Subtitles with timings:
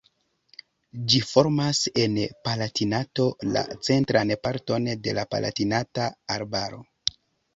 [1.13, 2.15] Ĝi formas en
[2.47, 6.83] Palatinato la centran parton de la Palatinata Arbaro.